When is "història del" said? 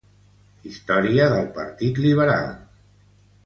0.69-1.45